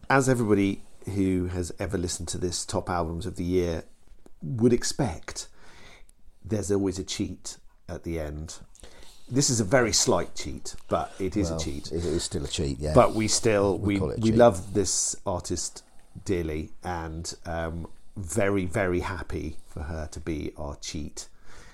[0.09, 0.83] As everybody
[1.17, 3.83] who has ever listened to this top albums of the year
[4.41, 5.49] would expect,
[6.45, 7.57] there's always a cheat
[7.89, 8.59] at the end.
[9.29, 11.91] This is a very slight cheat, but it is Well, a cheat.
[11.91, 12.95] It is still a cheat, yeah.
[12.95, 15.83] But we still We we call it a we love this artist
[16.25, 21.29] dearly, and um, very very happy for her to be our cheat.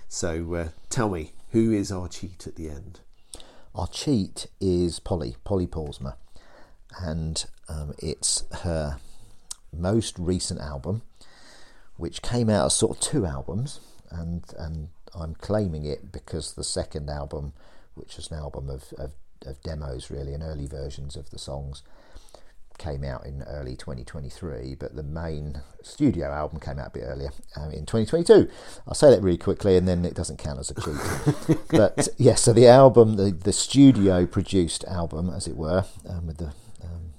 [0.09, 3.01] So uh, tell me, who is our cheat at the end?
[3.75, 6.15] Our cheat is Polly, Polly Paulusma,
[7.01, 8.99] and um, it's her
[9.73, 11.03] most recent album,
[11.97, 13.81] which came out as sort of two albums,
[14.11, 17.53] and and I'm claiming it because the second album,
[17.95, 19.13] which is an album of, of,
[19.45, 21.83] of demos really and early versions of the songs,
[22.79, 27.31] came out in early 2023, but the main studio album came out a bit earlier
[27.57, 28.49] um, in 2022.
[28.87, 31.59] I'll say that really quickly, and then it doesn't count as a cheat.
[31.71, 36.39] but yeah, so the album, the, the studio produced album, as it were, um, with
[36.39, 36.53] the
[36.83, 37.15] um,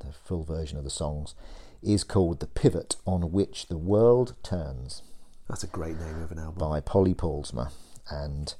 [0.00, 1.34] the full version of the songs,
[1.82, 5.02] is called "The Pivot on Which the World Turns"
[5.48, 6.58] That's a great name of an album.
[6.58, 7.70] by Polly Paulusma.
[8.10, 8.54] And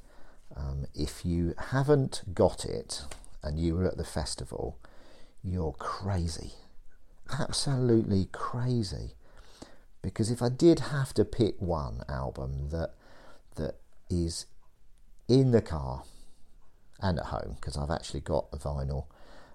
[0.57, 3.03] um, if you haven't got it
[3.42, 4.78] and you were at the festival,
[5.45, 6.53] you're crazy.
[7.38, 9.12] Absolutely crazy.
[10.03, 12.95] Because if I did have to pick one album that
[13.57, 13.76] that
[14.11, 14.47] is
[15.28, 16.03] in the car
[17.01, 19.07] and at home, because I've actually got the vinyl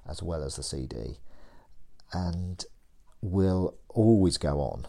[0.08, 1.18] as well as the CD,
[2.14, 2.66] and
[3.22, 4.88] will always go on,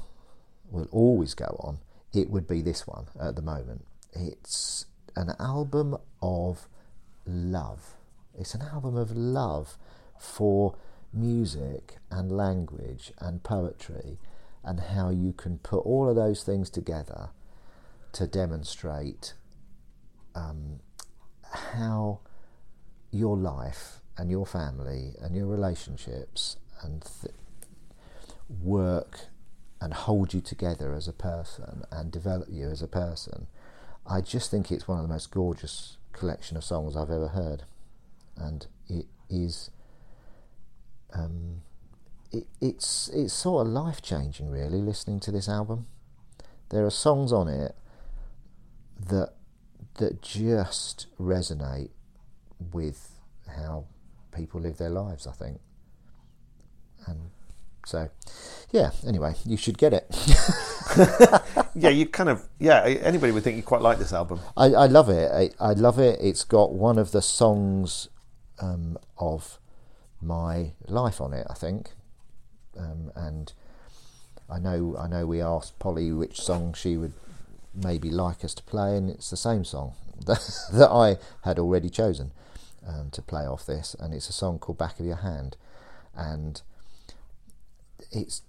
[0.71, 1.79] will always go on,
[2.13, 3.85] it would be this one at the moment.
[4.13, 4.87] It's
[5.17, 6.69] an album of
[7.27, 7.95] love.
[8.39, 9.77] It's an album of love
[10.19, 10.77] for
[11.13, 14.19] music and language and poetry
[14.63, 17.31] and how you can put all of those things together
[18.13, 19.35] to demonstrate
[20.35, 20.81] um,
[21.53, 22.21] how
[23.11, 27.35] your life and your family and your relationships and th-
[28.63, 29.21] work
[29.81, 33.47] and hold you together as a person and develop you as a person.
[34.07, 37.65] I just think it's one of the most gorgeous collection of songs I've ever heard,
[38.37, 39.71] and it is.
[41.13, 41.63] Um,
[42.33, 45.87] it, it's it's sort of life changing, really, listening to this album.
[46.71, 47.75] There are songs on it
[49.09, 49.35] that
[49.95, 51.91] that just resonate
[52.73, 53.21] with
[53.57, 53.85] how
[54.35, 55.27] people live their lives.
[55.27, 55.61] I think,
[57.07, 57.31] and
[57.85, 58.09] so
[58.71, 58.91] yeah.
[59.07, 60.07] Anyway, you should get it.
[61.75, 62.83] yeah, you kind of yeah.
[62.83, 64.41] Anybody would think you quite like this album.
[64.57, 65.31] I, I love it.
[65.33, 66.19] I, I love it.
[66.21, 68.09] It's got one of the songs
[68.61, 69.60] um, of
[70.21, 71.47] my life on it.
[71.49, 71.91] I think,
[72.79, 73.53] um, and
[74.49, 77.13] I know I know we asked Polly which song she would
[77.75, 79.95] maybe like us to play, and it's the same song
[80.27, 80.41] that,
[80.73, 82.33] that I had already chosen
[82.87, 85.57] um, to play off this, and it's a song called "Back of Your Hand,"
[86.15, 86.61] and
[88.11, 88.43] it's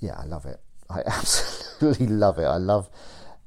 [0.00, 0.60] yeah, I love it.
[0.90, 2.44] I absolutely love it.
[2.44, 2.88] I love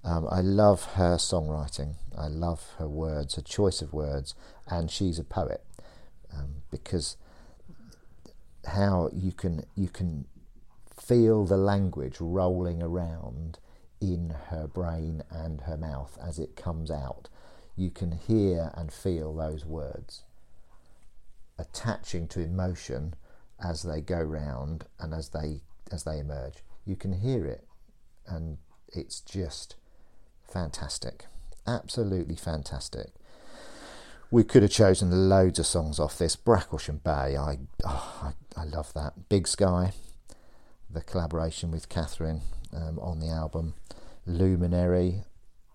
[0.03, 1.95] um, I love her songwriting.
[2.17, 4.33] I love her words, her choice of words,
[4.67, 5.63] and she's a poet
[6.33, 7.17] um, because
[8.65, 10.25] how you can you can
[10.99, 13.59] feel the language rolling around
[13.99, 17.29] in her brain and her mouth as it comes out.
[17.75, 20.23] You can hear and feel those words
[21.61, 23.13] attaching to emotion
[23.63, 26.63] as they go round and as they as they emerge.
[26.85, 27.65] You can hear it,
[28.27, 28.57] and
[28.87, 29.75] it's just
[30.43, 31.27] fantastic,
[31.67, 33.09] absolutely fantastic.
[34.33, 36.37] We could have chosen loads of songs off this.
[36.37, 39.27] Bracklesham Bay, I, oh, I, I love that.
[39.27, 39.91] Big Sky,
[40.89, 42.39] the collaboration with Kathryn
[42.73, 43.73] um, on the album.
[44.25, 45.23] Luminary,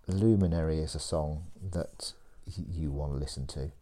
[0.07, 2.15] Luminary is a song that
[2.47, 3.73] you want to listen to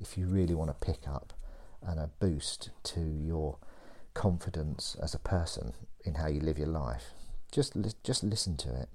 [0.00, 1.32] if you really want to pick up
[1.80, 3.58] and a boost to your
[4.14, 5.74] confidence as a person
[6.04, 7.12] in how you live your life.
[7.52, 8.88] Just li- just listen to it,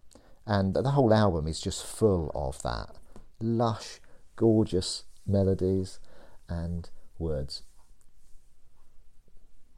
[0.46, 2.98] and the whole album is just full of that
[3.40, 4.02] lush,
[4.36, 6.00] gorgeous melodies
[6.48, 7.64] and words.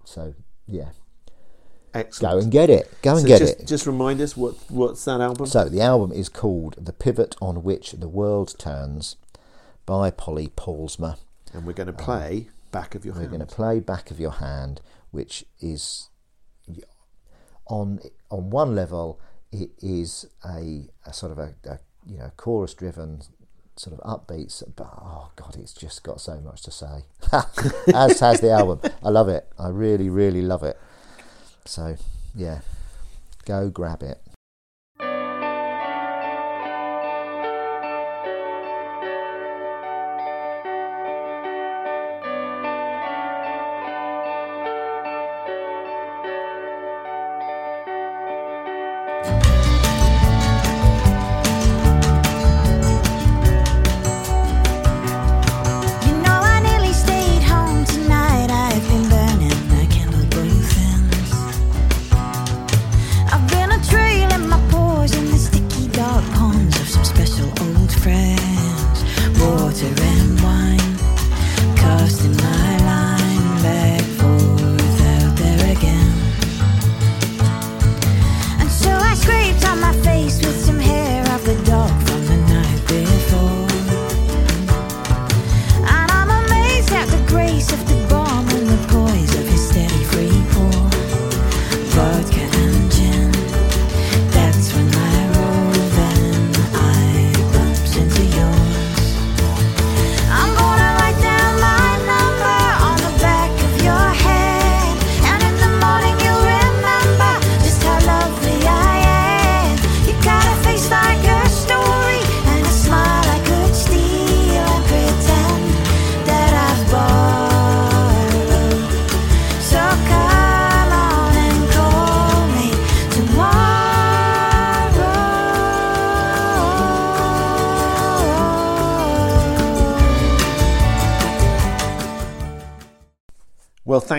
[0.06, 0.34] So
[0.68, 0.90] yeah,
[1.94, 2.34] Excellent.
[2.34, 2.92] go and get it.
[3.02, 3.68] Go and so get just, it.
[3.68, 5.46] Just remind us what what's that album?
[5.46, 9.18] So the album is called "The Pivot on Which the World Turns"
[9.86, 11.18] by Polly Paulusma.
[11.54, 13.32] and we're going to um, play back of your We're hand.
[13.32, 14.82] going to play "Back of Your Hand,"
[15.12, 16.10] which is
[17.68, 18.00] on
[18.30, 19.20] on one level
[19.52, 23.22] it is a, a sort of a, a you know chorus driven
[23.82, 27.04] sort of upbeats but oh god it's just got so much to say.
[27.94, 28.80] As has the album.
[29.04, 29.48] I love it.
[29.58, 30.80] I really really love it.
[31.66, 31.96] So
[32.36, 32.62] yeah.
[33.46, 34.20] Go grab it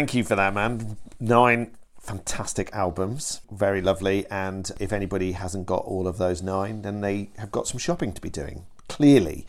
[0.03, 0.97] thank you for that, man.
[1.21, 4.27] Nine fantastic albums, very lovely.
[4.33, 8.13] And if anybody hasn't got all of those nine, then they have got some shopping
[8.13, 9.47] to be doing, clearly.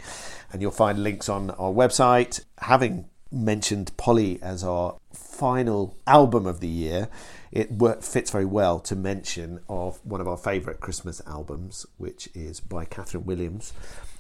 [0.52, 2.46] And you'll find links on our website.
[2.60, 7.10] Having mentioned Polly as our final album of the year,
[7.52, 7.72] it
[8.04, 12.86] fits very well to mention of one of our favourite Christmas albums, which is by
[12.86, 13.74] Kathryn Williams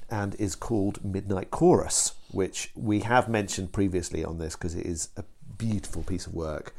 [0.09, 5.09] and is called Midnight Chorus, which we have mentioned previously on this because it is
[5.15, 5.23] a
[5.58, 6.76] beautiful piece of work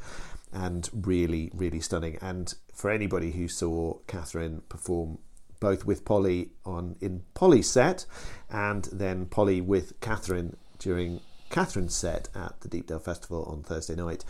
[0.53, 2.17] and really, really stunning.
[2.21, 5.19] And for anybody who saw Kathryn perform
[5.59, 8.05] both with Polly on in Polly's set
[8.49, 14.25] and then Polly with Kathryn during Kathryn's set at the Deepdale Festival on Thursday night,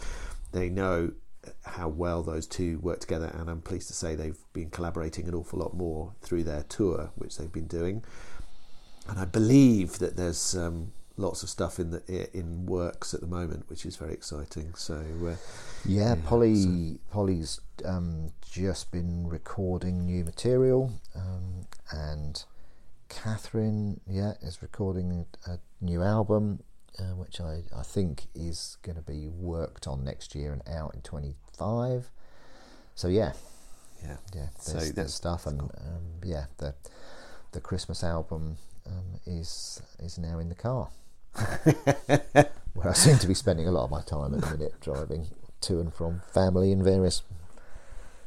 [0.52, 1.12] they know
[1.64, 3.32] how well those two work together.
[3.36, 7.12] And I'm pleased to say they've been collaborating an awful lot more through their tour,
[7.16, 8.04] which they've been doing
[9.08, 13.28] and I believe that there's um, lots of stuff in the in works at the
[13.28, 14.74] moment, which is very exciting.
[14.76, 15.36] So uh,
[15.86, 17.00] Yeah, Polly.
[17.12, 22.44] Polly's um, just been recording new material, um, and
[23.10, 26.64] Kathryn, yeah, is recording a, new album,
[26.98, 30.96] uh, which I, I think is going to be worked on next year and out
[30.96, 32.10] in twenty five.
[32.96, 33.34] So yeah,
[34.04, 36.74] yeah, yeah, So there's, that's- there's stuff, and um, yeah, the
[37.52, 38.58] the Christmas album
[38.88, 40.90] um, is is now in the car,
[42.74, 45.28] where I seem to be spending a lot of my time at the minute driving
[45.62, 47.24] to and from family in various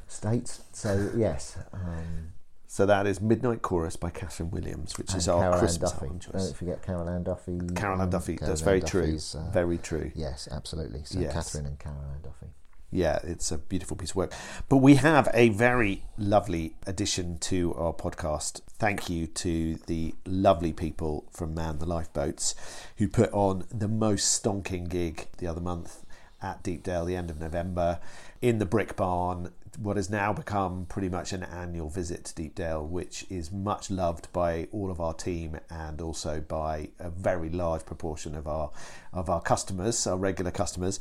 [0.07, 0.63] states.
[0.73, 2.33] So yes, um,
[2.67, 6.07] So that is Midnight Chorus by Kathryn Williams, which is our Carol Christmas Duffy.
[6.07, 7.61] album Don't forget Carol Ann Duffy.
[7.75, 8.37] Carol Ann um, Duffy.
[8.37, 9.07] Carol That's Ann very true.
[9.07, 10.11] Duffy's, uh, very true.
[10.15, 11.03] Yes, absolutely.
[11.05, 11.35] So Yes.
[11.35, 12.53] Kathryn and Carol Ann Duffy.
[12.91, 14.33] Yeah, it's a beautiful piece of work.
[14.69, 18.63] But we have a very lovely addition to our podcast.
[18.67, 22.55] Thank you to the lovely people from Man the Lifeboats
[22.97, 26.07] who put on the most stonking gig the other month
[26.41, 28.01] at Deepdale, the end of November,
[28.41, 29.53] in the Brick Barn.
[29.79, 34.33] What has now become pretty much an annual visit to Deepdale, which is much loved
[34.33, 38.71] by all of our team and also by a very large proportion of our
[39.13, 40.99] of our customers, our regular customers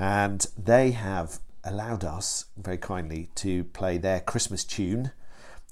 [0.00, 5.12] and they have allowed us very kindly to play their Christmas tune,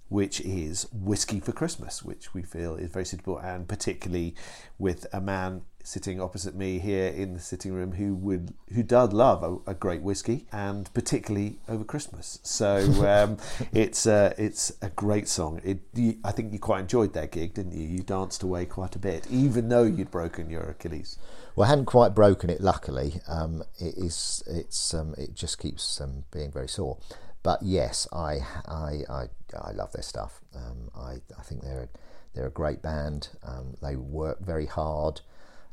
[0.09, 4.35] which is Whisky for Christmas, which we feel is very suitable, and particularly
[4.79, 9.11] with a man sitting opposite me here in the sitting room who would who does
[9.13, 12.39] love a, a great whiskey, and particularly over Christmas.
[12.43, 13.39] So um,
[13.73, 15.61] it's uh, it's a great song.
[15.65, 17.87] It, you, I think you quite enjoyed that gig, didn't you?
[17.87, 21.19] You danced away quite a bit, even though you'd broken your Achilles.
[21.57, 22.61] Well, I hadn't quite broken it.
[22.61, 24.43] Luckily, um, it is.
[24.47, 24.95] It's.
[24.95, 26.99] Um, it just keeps um, being very sore.
[27.43, 28.41] But yes, I.
[28.67, 29.03] I.
[29.09, 29.25] I,
[29.57, 30.41] I love their stuff.
[30.55, 31.17] Um, I.
[31.39, 31.89] I think they're.
[32.35, 33.31] They're a great band.
[33.43, 35.23] Um, they work very hard.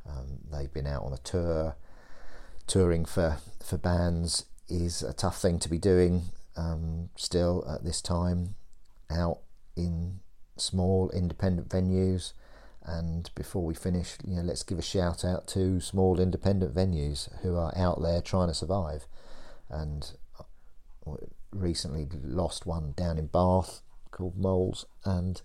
[0.09, 1.75] Um, they've been out on a tour.
[2.67, 6.23] Touring for for bands is a tough thing to be doing.
[6.55, 8.55] Um, still at this time,
[9.11, 9.39] out
[9.75, 10.21] in
[10.57, 12.33] small independent venues.
[12.83, 17.29] And before we finish, you know, let's give a shout out to small independent venues
[17.41, 19.07] who are out there trying to survive.
[19.69, 21.15] And uh,
[21.55, 23.81] recently lost one down in Bath
[24.11, 25.41] called Moles, and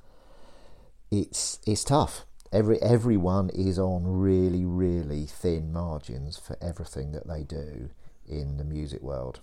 [1.11, 2.25] it's it's tough.
[2.53, 7.91] Every everyone is on really really thin margins for everything that they do
[8.29, 9.41] in the music world.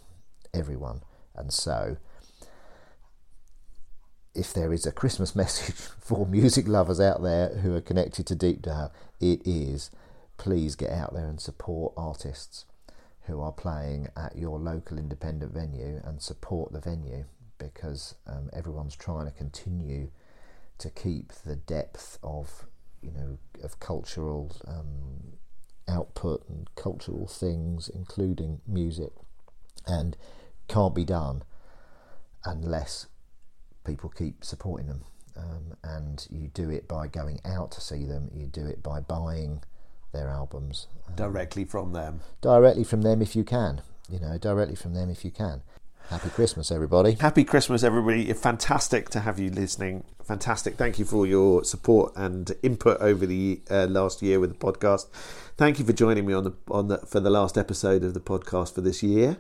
[0.53, 1.01] Everyone,
[1.35, 1.97] and so
[4.33, 8.35] if there is a Christmas message for music lovers out there who are connected to
[8.35, 9.91] Deepdale, it is
[10.37, 12.65] please get out there and support artists
[13.27, 17.25] who are playing at your local independent venue and support the venue
[17.57, 20.09] because um, everyone's trying to continue
[20.77, 22.65] to keep the depth of
[23.01, 25.37] you know of cultural um,
[25.87, 29.11] output and cultural things, including music,
[29.85, 30.17] and
[30.67, 31.43] can't be done
[32.45, 33.07] unless
[33.85, 35.03] people keep supporting them.
[35.35, 38.29] Um, and you do it by going out to see them.
[38.33, 39.61] You do it by buying
[40.13, 42.21] their albums Directly from them.
[42.41, 43.81] directly from them if you can.
[44.09, 45.61] You know, directly from them if you can.
[46.09, 47.13] Happy Christmas, everybody.
[47.13, 48.31] Happy Christmas, everybody.
[48.31, 50.05] Fantastic to have you listening.
[50.23, 50.75] Fantastic.
[50.75, 54.57] Thank you for all your support and input over the uh, last year with the
[54.57, 55.07] podcast.
[55.57, 58.21] Thank you for joining me on the on the for the last episode of the
[58.21, 59.37] podcast for this year.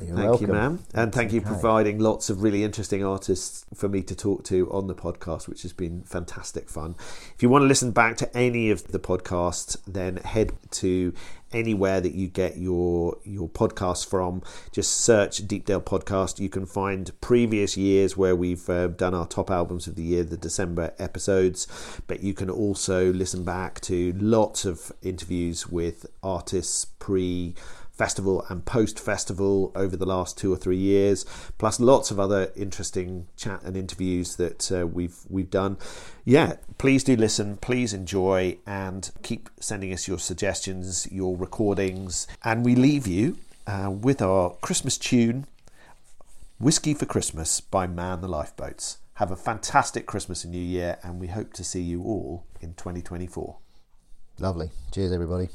[0.00, 0.46] You're thank welcome.
[0.46, 0.84] you, ma'am.
[0.94, 1.60] And thank you for okay.
[1.60, 5.62] providing lots of really interesting artists for me to talk to on the podcast, which
[5.62, 6.94] has been fantastic fun.
[7.34, 11.12] If you want to listen back to any of the podcasts, then head to
[11.52, 14.42] anywhere that you get your your podcasts from.
[14.72, 16.38] Just search Deepdale Podcast.
[16.38, 20.24] You can find previous years where we've uh, done our top albums of the year,
[20.24, 21.66] the December episodes.
[22.06, 27.54] But you can also listen back to lots of interviews with artists pre
[27.98, 31.26] festival and post festival over the last two or three years,
[31.58, 35.76] plus lots of other interesting chat and interviews that uh, we've we've done.
[36.24, 42.64] Yeah, please do listen, please enjoy, and keep sending us your suggestions, your recordings, and
[42.64, 43.36] we leave you
[43.66, 45.46] uh, with our Christmas tune,
[46.58, 48.98] "Whisky for Christmas" by Man the Lifeboats.
[49.14, 52.74] Have a fantastic Christmas and New Year, and we hope to see you all in
[52.74, 53.56] 2024.
[54.38, 54.70] Lovely.
[54.92, 55.48] Cheers, everybody.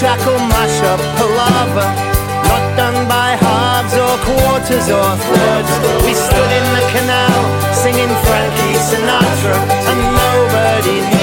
[0.00, 1.88] shackle, mashup, palaver
[2.48, 5.72] Not done by halves or quarters or thirds.
[6.04, 7.40] We stood in the canal
[7.72, 9.56] singing Frankie Sinatra
[9.88, 11.15] And nobody knew